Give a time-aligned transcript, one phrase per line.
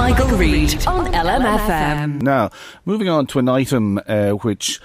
[0.00, 2.22] Michael, Reade on LMFM.
[2.22, 2.48] Now,
[2.86, 4.80] moving on to an item uh, which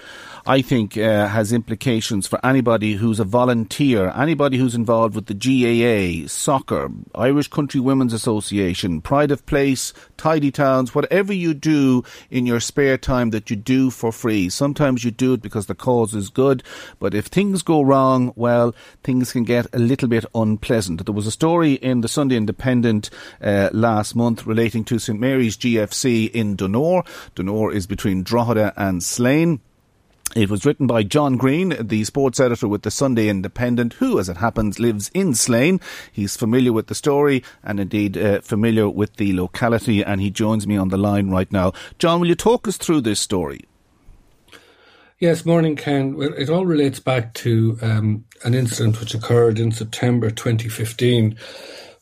[0.48, 5.34] I think uh, has implications for anybody who's a volunteer, anybody who's involved with the
[5.34, 12.46] GAA, soccer, Irish Country Women's Association, Pride of Place, Tidy Towns, whatever you do in
[12.46, 14.48] your spare time that you do for free.
[14.48, 16.62] Sometimes you do it because the cause is good,
[17.00, 21.04] but if things go wrong, well, things can get a little bit unpleasant.
[21.04, 23.10] There was a story in the Sunday Independent
[23.42, 27.04] uh, last month relating to St Mary's GFC in Donore.
[27.34, 29.60] Donore is between Drogheda and Slane.
[30.36, 34.28] It was written by John Green, the sports editor with the Sunday Independent, who, as
[34.28, 35.80] it happens, lives in Slane.
[36.12, 40.68] He's familiar with the story and indeed uh, familiar with the locality, and he joins
[40.68, 41.72] me on the line right now.
[42.00, 43.62] John, will you talk us through this story?
[45.20, 46.18] Yes, morning, Ken.
[46.18, 51.38] Well, it all relates back to um, an incident which occurred in September 2015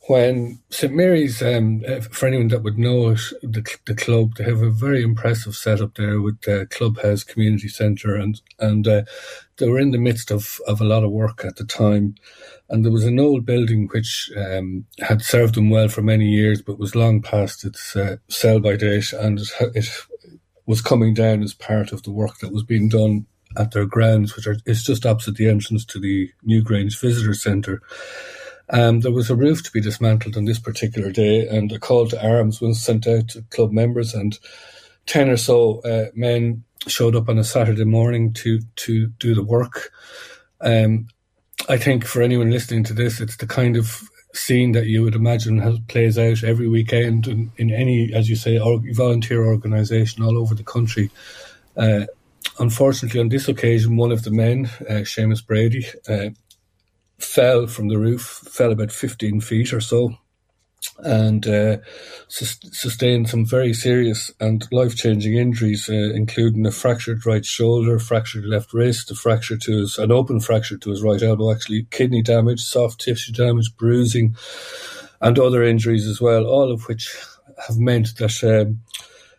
[0.07, 4.61] when St Mary's, um, for anyone that would know it, the, the club, they have
[4.61, 9.03] a very impressive setup there with the clubhouse community centre, and and uh,
[9.57, 12.15] they were in the midst of, of a lot of work at the time,
[12.69, 16.61] and there was an old building which um, had served them well for many years,
[16.61, 19.89] but was long past its uh, sell by date, and it, it
[20.65, 23.25] was coming down as part of the work that was being done
[23.55, 27.81] at their grounds, which are, is just opposite the entrance to the Newgrange Visitor Centre.
[28.69, 32.07] Um, there was a roof to be dismantled on this particular day, and a call
[32.07, 34.39] to arms was sent out to club members, and
[35.05, 39.43] ten or so uh, men showed up on a Saturday morning to to do the
[39.43, 39.91] work.
[40.61, 41.07] Um,
[41.69, 44.01] I think for anyone listening to this, it's the kind of
[44.33, 48.35] scene that you would imagine has, plays out every weekend in, in any, as you
[48.35, 48.57] say,
[48.93, 51.11] volunteer organisation all over the country.
[51.77, 52.05] Uh,
[52.59, 56.29] unfortunately, on this occasion, one of the men, uh, Seamus Brady, uh,
[57.23, 60.17] fell from the roof, fell about 15 feet or so,
[60.99, 61.77] and uh,
[62.27, 67.97] sus- sustained some very serious and life changing injuries, uh, including a fractured right shoulder,
[67.99, 71.87] fractured left wrist, a fracture to his, an open fracture to his right elbow, actually,
[71.89, 74.35] kidney damage, soft tissue damage, bruising,
[75.21, 77.15] and other injuries as well, all of which
[77.67, 78.43] have meant that.
[78.43, 78.81] Um,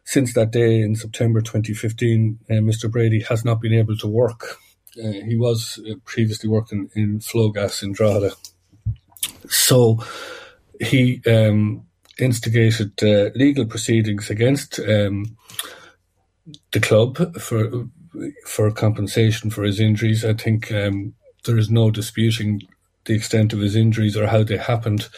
[0.06, 2.90] since that day in September 2015, uh, Mr.
[2.90, 4.58] Brady has not been able to work
[5.02, 8.34] uh, he was uh, previously working in Flogas in Drogheda.
[9.48, 10.02] So
[10.80, 11.86] he um,
[12.18, 15.36] instigated uh, legal proceedings against um,
[16.72, 17.88] the club for
[18.46, 20.24] for compensation for his injuries.
[20.24, 22.62] I think um, there is no disputing
[23.04, 25.08] the extent of his injuries or how they happened.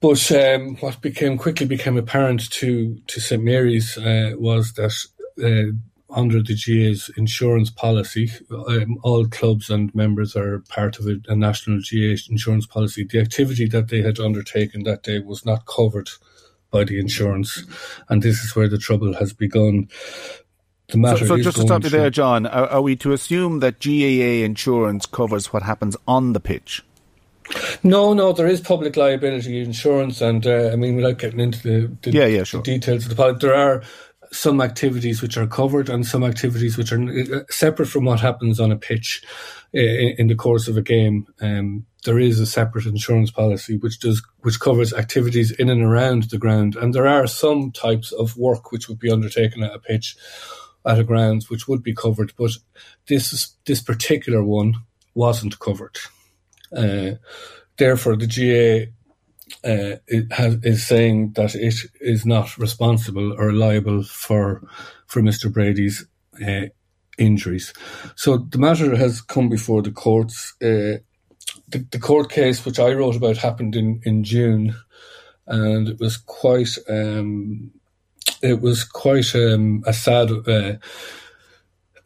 [0.00, 4.94] But um, what became quickly became apparent to to St Mary's uh, was that
[5.42, 5.72] uh,
[6.14, 11.36] under the GAA's insurance policy, um, all clubs and members are part of a, a,
[11.36, 13.04] national GAA insurance policy.
[13.04, 16.10] The activity that they had undertaken that day was not covered
[16.70, 17.64] by the insurance,
[18.08, 19.88] and this is where the trouble has begun.
[20.88, 23.60] The matter so, so just to stop you there, John, are, are we to assume
[23.60, 26.82] that GAA insurance covers what happens on the pitch?
[27.82, 31.96] No, no, there is public liability insurance, and uh, I mean, without getting into the,
[32.02, 32.62] the, yeah, yeah, sure.
[32.62, 33.82] the details of the policy, there are
[34.34, 38.58] some activities which are covered and some activities which are uh, separate from what happens
[38.60, 39.22] on a pitch
[39.74, 41.26] uh, in, in the course of a game.
[41.40, 46.24] Um, there is a separate insurance policy which does which covers activities in and around
[46.24, 49.78] the ground, and there are some types of work which would be undertaken at a
[49.78, 50.16] pitch
[50.86, 52.50] at a grounds which would be covered, but
[53.06, 54.74] this this particular one
[55.14, 55.96] wasn't covered.
[56.76, 57.12] Uh,
[57.78, 58.92] therefore, the GAA
[59.64, 59.96] uh,
[60.30, 64.62] has, is saying that it is not responsible or liable for
[65.06, 65.52] for Mr.
[65.52, 66.06] Brady's
[66.46, 66.66] uh,
[67.18, 67.72] injuries.
[68.16, 70.54] So the matter has come before the courts.
[70.62, 70.98] Uh,
[71.68, 74.74] the, the, court case which I wrote about happened in, in June,
[75.46, 77.70] and it was quite um,
[78.42, 80.74] it was quite um, a sad uh,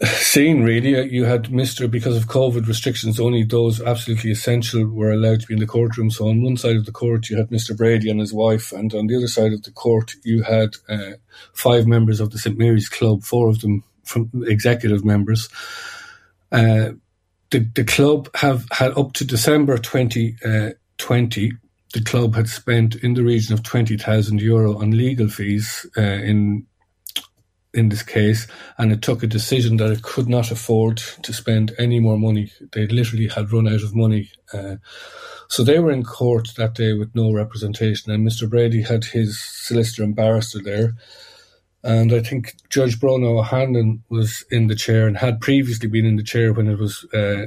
[0.05, 0.63] scene.
[0.63, 5.47] Really, you had Mister because of COVID restrictions, only those absolutely essential were allowed to
[5.47, 6.11] be in the courtroom.
[6.11, 8.95] So on one side of the court, you had Mister Brady and his wife, and
[8.95, 11.13] on the other side of the court, you had uh,
[11.53, 15.49] five members of the St Mary's Club, four of them from executive members.
[16.51, 16.93] Uh,
[17.51, 21.57] the, the club have had up to December 2020, uh,
[21.95, 26.67] the club had spent in the region of 20,000 euro on legal fees uh, in
[27.79, 28.47] in this case,
[28.77, 32.53] and it took a decision that it could not afford to spend any more money.
[32.73, 34.31] They literally had run out of money.
[34.53, 34.77] Uh,
[35.49, 38.51] so they were in court that day with no representation, and Mr.
[38.51, 40.95] Brady had his solicitor and barrister there.
[41.85, 46.17] And I think Judge Bruno O'Hanlon was in the chair and had previously been in
[46.17, 47.47] the chair when it was uh,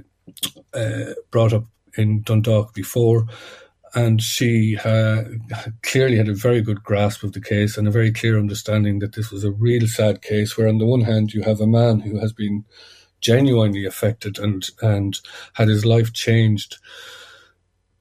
[0.73, 1.65] uh, brought up
[1.97, 3.25] in Dundalk before.
[3.93, 5.23] And she uh,
[5.83, 9.15] clearly had a very good grasp of the case and a very clear understanding that
[9.15, 11.99] this was a real sad case, where on the one hand you have a man
[11.99, 12.63] who has been
[13.19, 15.19] genuinely affected and, and
[15.53, 16.77] had his life changed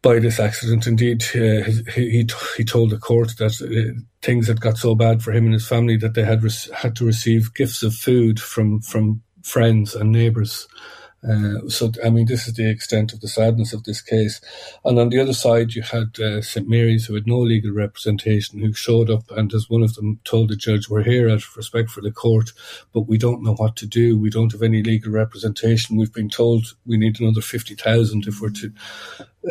[0.02, 0.86] by this accident.
[0.86, 5.22] Indeed, uh, he, he, he told the court that uh, things had got so bad
[5.22, 8.40] for him and his family that they had re- had to receive gifts of food
[8.40, 10.68] from from friends and neighbours.
[11.22, 14.40] Uh, so, I mean, this is the extent of the sadness of this case.
[14.84, 16.68] And on the other side, you had uh, St.
[16.68, 20.48] Mary's, who had no legal representation, who showed up and, as one of them told
[20.48, 22.52] the judge, We're here out of respect for the court,
[22.92, 24.18] but we don't know what to do.
[24.18, 25.96] We don't have any legal representation.
[25.98, 28.72] We've been told we need another 50,000 if we're to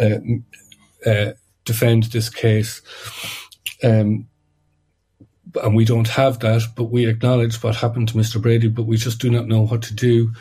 [0.01, 1.33] uh, uh,
[1.65, 2.81] defend this case.
[3.83, 4.27] Um,
[5.63, 8.41] and we don't have that, but we acknowledge what happened to Mr.
[8.41, 10.31] Brady, but we just do not know what to do.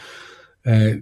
[0.66, 1.00] Uh,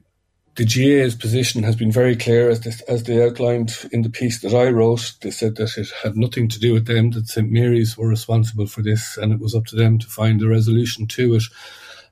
[0.57, 4.41] the GAA's position has been very clear, as, this, as they outlined in the piece
[4.41, 5.13] that I wrote.
[5.21, 8.67] They said that it had nothing to do with them, that St Mary's were responsible
[8.67, 11.43] for this, and it was up to them to find a resolution to it.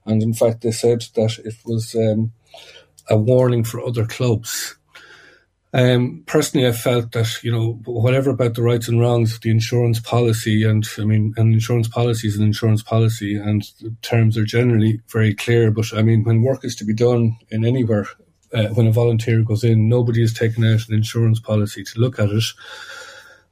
[0.05, 2.33] And in fact, they said that it was um,
[3.09, 4.77] a warning for other clubs.
[5.73, 9.51] Um, personally, I felt that you know whatever about the rights and wrongs of the
[9.51, 14.39] insurance policy, and I mean, an insurance policy is an insurance policy, and the terms
[14.39, 15.73] are generally very clear.
[15.73, 18.07] But I mean, when work is to be done in anywhere,
[18.55, 22.19] uh, when a volunteer goes in, nobody has taken out an insurance policy to look
[22.19, 22.45] at it,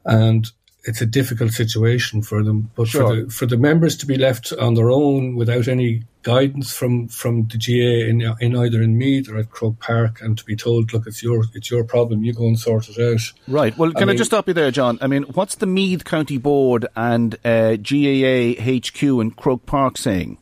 [0.04, 0.50] and
[0.84, 2.70] it's a difficult situation for them.
[2.74, 3.02] But sure.
[3.02, 7.08] for the for the members to be left on their own without any guidance from
[7.08, 10.56] from the GAA in, in either in Meath or at Croke Park, and to be
[10.56, 13.32] told, look, it's your it's your problem, you go and sort it out.
[13.46, 13.76] Right.
[13.76, 14.98] Well, can I, mean, I just stop you there, John?
[15.00, 20.38] I mean, what's the Meath County Board and uh, GAA HQ in Croke Park saying?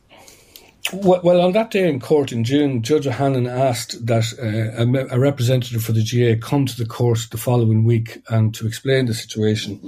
[0.93, 5.83] Well, on that day in court in June, Judge O'Hanlon asked that uh, a, representative
[5.83, 9.79] for the GAA come to the court the following week and to explain the situation.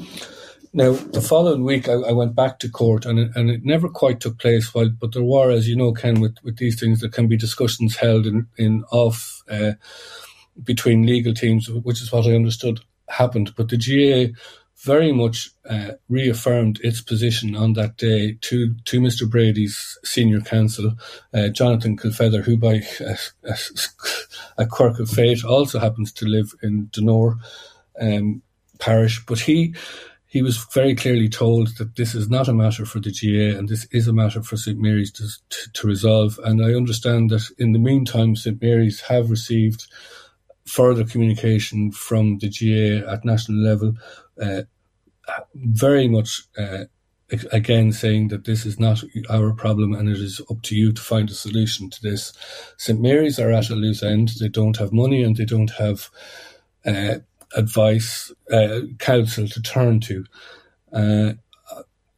[0.71, 3.89] Now, the following week, I, I, went back to court, and it, and it never
[3.89, 4.73] quite took place.
[4.73, 7.37] While, but there were, as you know, Ken, with, with these things, there can be
[7.37, 9.73] discussions held in in off uh,
[10.63, 13.53] between legal teams, which is what I understood happened.
[13.55, 14.33] But the GAA
[14.83, 19.29] very much uh, reaffirmed its position on that day to to Mr.
[19.29, 20.93] Brady's senior counsel,
[21.33, 23.57] uh, Jonathan Kilfeather, who by a, a,
[24.57, 27.37] a, quirk of fate also happens to live in Donore
[27.99, 28.41] um,
[28.79, 29.73] parish, but he
[30.33, 33.69] he was very clearly told that this is not a matter for the GAA and
[33.69, 36.39] this is a matter for St Mary's to, to, to resolve.
[36.43, 39.85] And I understand that in the meantime, St Mary's have received
[40.65, 43.93] further communication from the GAA at national level,
[44.41, 44.63] uh,
[45.55, 46.85] very much uh,
[47.51, 51.01] again saying that this is not our problem and it is up to you to
[51.01, 52.33] find a solution to this.
[52.77, 56.09] St Mary's are at a loose end; they don't have money and they don't have.
[56.85, 57.19] Uh,
[57.55, 60.25] advice, uh, counsel to turn to.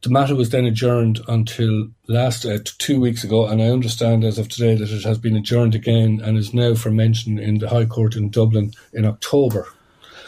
[0.06, 4.38] The matter was then adjourned until last uh, two weeks ago, and I understand as
[4.38, 7.68] of today that it has been adjourned again and is now for mention in the
[7.68, 9.66] High Court in Dublin in October.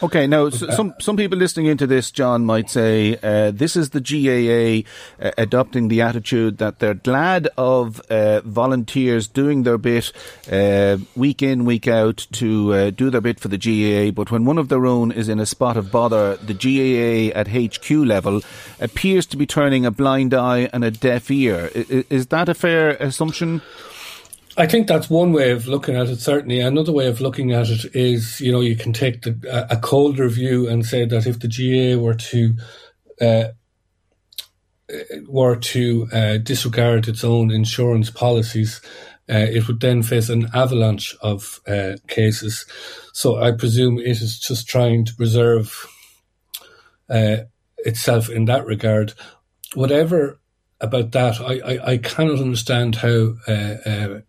[0.00, 3.90] Okay, now so some some people listening into this, John, might say uh, this is
[3.90, 4.88] the GAA
[5.20, 10.12] uh, adopting the attitude that they're glad of uh, volunteers doing their bit
[10.52, 14.44] uh, week in, week out to uh, do their bit for the GAA, but when
[14.44, 18.40] one of their own is in a spot of bother, the GAA at HQ level
[18.78, 21.72] appears to be turning a blind eye and a deaf ear.
[21.74, 23.62] Is, is that a fair assumption?
[24.58, 26.20] I think that's one way of looking at it.
[26.20, 29.76] Certainly, another way of looking at it is, you know, you can take the, a
[29.76, 32.56] colder view and say that if the GAA were to
[33.20, 33.44] uh,
[35.28, 38.80] were to uh, disregard its own insurance policies,
[39.30, 42.66] uh, it would then face an avalanche of uh, cases.
[43.12, 45.86] So I presume it is just trying to preserve
[47.08, 47.38] uh,
[47.78, 49.14] itself in that regard.
[49.74, 50.40] Whatever
[50.80, 54.20] about that, I, I, I cannot understand how uh, uh,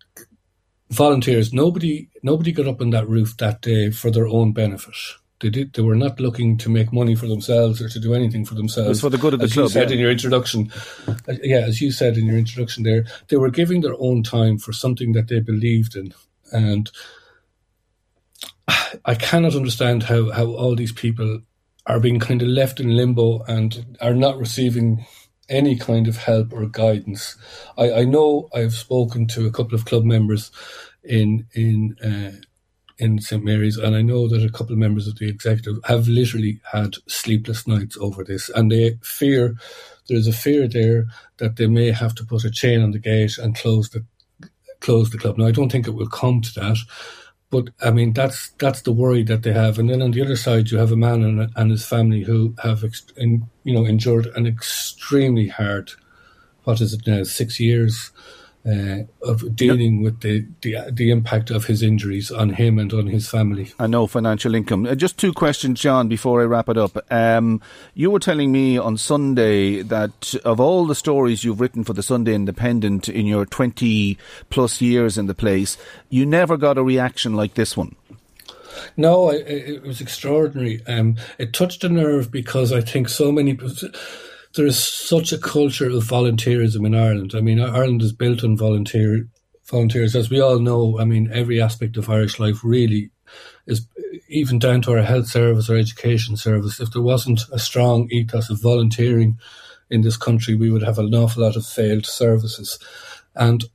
[0.89, 4.96] volunteers, nobody, nobody got up on that roof that day for their own benefit.
[5.39, 5.74] They did.
[5.74, 8.88] They were not looking to make money for themselves or to do anything for themselves.
[8.88, 9.65] It was for the good of the as club.
[9.65, 9.93] You said yeah.
[9.93, 10.69] in your introduction,
[11.08, 14.58] uh, yeah, as you said in your introduction, there they were giving their own time
[14.58, 16.13] for something that they believed in,
[16.51, 16.91] and
[19.05, 21.39] I cannot understand how how all these people
[21.86, 25.05] are being kind of left in limbo and are not receiving
[25.50, 27.38] any kind of help or guidance.
[27.77, 30.51] I, I know I've spoken to a couple of club members
[31.03, 32.39] in in uh,
[32.98, 36.08] in St Mary's, and I know that a couple of members of the executive have
[36.08, 39.56] literally had sleepless nights over this, and they fear
[40.08, 41.06] there is a fear there
[41.38, 44.06] that they may have to put a chain on the gate and close the
[44.82, 45.38] close the club.
[45.38, 46.77] Now, I don't think it will come to that.
[47.51, 50.36] But I mean, that's that's the worry that they have, and then on the other
[50.36, 52.84] side, you have a man and, and his family who have,
[53.18, 55.91] you know, endured an extremely hard,
[56.63, 58.12] what is it now, six years
[58.66, 60.04] uh, of dealing yep.
[60.04, 63.74] with the, the the impact of his injuries on him and on his family.
[63.80, 64.86] And no financial income.
[64.86, 66.98] Uh, just two questions, John, before I wrap it up.
[67.12, 67.62] Um,
[67.94, 72.04] you were telling me on Sunday that of all the stories you've written for the
[72.04, 74.18] Sunday Independent in your 20
[74.50, 75.78] plus years in the place,
[76.10, 77.96] you never got a reaction like this one.
[78.98, 80.86] No, it, it was extraordinary.
[80.86, 83.54] Um, it touched a nerve because I think so many
[84.56, 87.34] there is such a culture of volunteerism in Ireland.
[87.36, 89.27] I mean, Ireland is built on volunteer
[89.70, 91.00] volunteers, as we all know.
[91.00, 93.12] I mean, every aspect of Irish life really
[93.68, 93.86] is
[94.27, 96.79] even down to our health service or education service.
[96.79, 99.38] If there wasn't a strong ethos of volunteering
[99.89, 102.79] in this country, we would have an awful lot of failed services.
[103.36, 103.65] And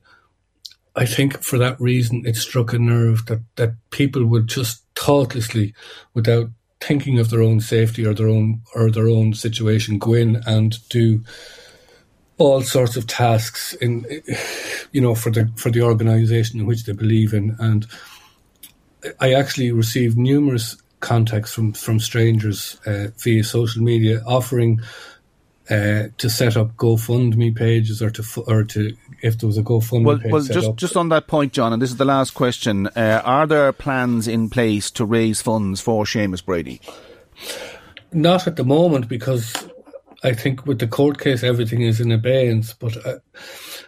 [0.95, 5.73] I think for that reason, it struck a nerve that, that people would just thoughtlessly,
[6.13, 6.49] without
[6.81, 10.77] thinking of their own safety or their own or their own situation go in and
[10.89, 11.23] do
[12.37, 14.05] all sorts of tasks in
[14.91, 17.55] you know for the for the organization in which they believe in.
[17.59, 17.85] And
[19.19, 24.81] i actually received numerous contacts from from strangers uh, via social media offering
[25.69, 30.05] uh, to set up GoFundMe pages or to or to if there was a GoFundMe
[30.05, 30.75] well, page well, set just up.
[30.75, 34.27] just on that point, John, and this is the last question: uh, Are there plans
[34.27, 36.81] in place to raise funds for Seamus Brady?
[38.11, 39.53] Not at the moment, because
[40.23, 42.73] I think with the court case, everything is in abeyance.
[42.73, 43.19] But uh,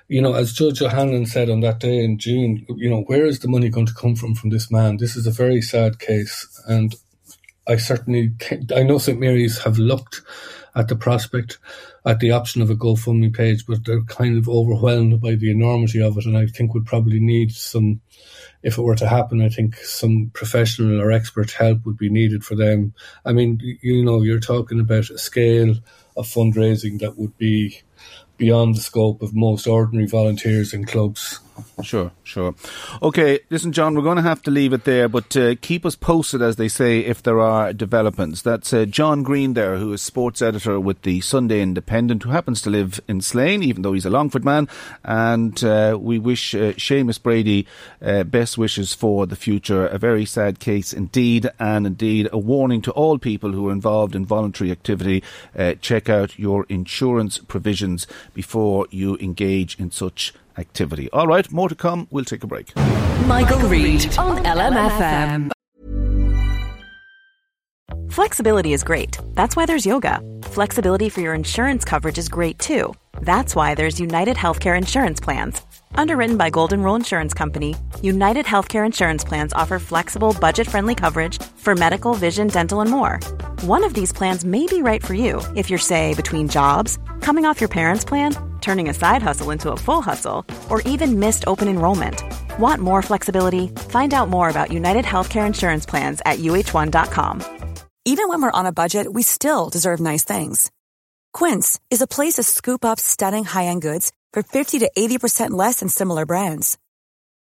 [0.07, 3.39] you know, as Judge O'Hanlon said on that day in June, you know, where is
[3.39, 4.97] the money going to come from from this man?
[4.97, 6.95] This is a very sad case, and
[7.67, 10.21] I certainly think, I know St Mary's have looked
[10.75, 11.57] at the prospect,
[12.05, 16.01] at the option of a GoFundMe page, but they're kind of overwhelmed by the enormity
[16.01, 18.01] of it, and I think would probably need some.
[18.63, 22.43] If it were to happen, I think some professional or expert help would be needed
[22.43, 22.93] for them.
[23.25, 25.75] I mean, you know, you're talking about a scale
[26.15, 27.81] of fundraising that would be
[28.37, 31.39] beyond the scope of most ordinary volunteers and clubs.
[31.83, 32.55] Sure, sure.
[33.01, 35.95] Okay, listen, John, we're going to have to leave it there, but uh, keep us
[35.95, 38.41] posted, as they say, if there are developments.
[38.41, 42.61] That's uh, John Green there, who is sports editor with the Sunday Independent, who happens
[42.63, 44.67] to live in Slane, even though he's a Longford man.
[45.03, 47.67] And uh, we wish uh, Seamus Brady
[48.01, 49.87] uh, best wishes for the future.
[49.87, 54.15] A very sad case indeed, and indeed a warning to all people who are involved
[54.15, 55.23] in voluntary activity.
[55.57, 61.09] Uh, check out your insurance provisions before you engage in such activity.
[61.11, 62.07] All right, more to come.
[62.11, 62.75] We'll take a break.
[62.75, 65.51] Michael, Michael Reade on LMFM.
[68.09, 69.17] Flexibility is great.
[69.33, 70.21] That's why there's yoga.
[70.43, 72.93] Flexibility for your insurance coverage is great too.
[73.21, 75.61] That's why there's United Healthcare Insurance Plans.
[75.95, 81.41] Underwritten by Golden Rule Insurance Company, United Healthcare Insurance Plans offer flexible, budget friendly coverage
[81.57, 83.19] for medical, vision, dental, and more.
[83.61, 87.45] One of these plans may be right for you if you're, say, between jobs, coming
[87.45, 91.43] off your parents' plan, turning a side hustle into a full hustle, or even missed
[91.47, 92.23] open enrollment.
[92.59, 93.67] Want more flexibility?
[93.89, 97.43] Find out more about United Healthcare Insurance Plans at uh1.com.
[98.05, 100.71] Even when we're on a budget, we still deserve nice things.
[101.33, 105.51] Quince is a place to scoop up stunning high end goods for 50 to 80%
[105.51, 106.77] less than similar brands.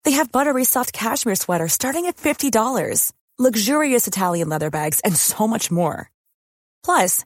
[0.04, 5.48] They have buttery soft cashmere sweaters starting at $50, luxurious Italian leather bags, and so
[5.48, 6.12] much more.
[6.86, 7.26] Plus,